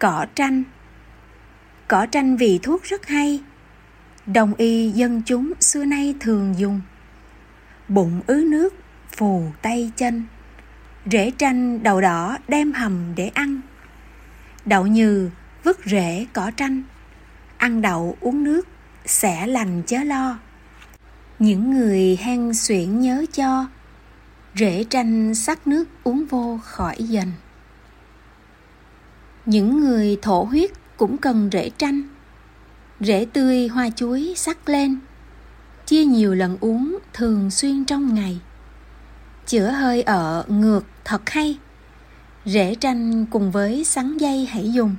Cỏ 0.00 0.26
tranh. 0.34 0.62
Cỏ 1.88 2.06
tranh 2.06 2.36
vị 2.36 2.60
thuốc 2.62 2.82
rất 2.82 3.06
hay 3.06 3.40
Đồng 4.26 4.54
y 4.54 4.90
dân 4.90 5.22
chúng 5.26 5.52
xưa 5.60 5.84
nay 5.84 6.14
thường 6.20 6.54
dùng. 6.58 6.80
Bụng 7.88 8.20
ứ 8.26 8.44
nước, 8.48 8.74
phù 9.16 9.44
tay 9.62 9.90
chân. 9.96 10.24
Rễ 11.06 11.30
tranh 11.30 11.82
đầu 11.82 12.00
đỏ 12.00 12.38
đem 12.48 12.72
hầm 12.72 13.14
để 13.16 13.28
ăn. 13.28 13.60
Đậu 14.64 14.86
nhừ 14.86 15.30
vứt 15.64 15.80
rễ 15.84 16.26
cỏ 16.32 16.50
tranh. 16.56 16.82
Ăn 17.56 17.82
đậu 17.82 18.16
uống 18.20 18.44
nước 18.44 18.68
sẽ 19.06 19.46
lành 19.46 19.82
chớ 19.86 20.04
lo. 20.04 20.38
Những 21.38 21.70
người 21.70 22.18
hen 22.20 22.54
xuyển 22.54 23.00
nhớ 23.00 23.24
cho 23.32 23.66
rễ 24.54 24.84
tranh 24.84 25.34
sắc 25.34 25.66
nước 25.66 25.84
uống 26.04 26.26
vô 26.26 26.58
khỏi 26.62 26.96
dần 26.98 27.32
những 29.46 29.80
người 29.80 30.18
thổ 30.22 30.42
huyết 30.42 30.70
cũng 30.96 31.18
cần 31.18 31.48
rễ 31.52 31.70
tranh. 31.70 32.02
Rễ 33.00 33.26
tươi 33.32 33.68
hoa 33.68 33.90
chuối 33.96 34.34
sắc 34.36 34.68
lên. 34.68 34.98
Chia 35.86 36.04
nhiều 36.04 36.34
lần 36.34 36.56
uống 36.60 36.98
thường 37.12 37.50
xuyên 37.50 37.84
trong 37.84 38.14
ngày. 38.14 38.40
Chữa 39.46 39.70
hơi 39.70 40.02
ở 40.02 40.44
ngược 40.48 40.84
thật 41.04 41.30
hay. 41.30 41.58
Rễ 42.44 42.74
tranh 42.74 43.26
cùng 43.26 43.50
với 43.50 43.84
sắn 43.84 44.16
dây 44.18 44.46
hãy 44.46 44.72
dùng. 44.72 44.96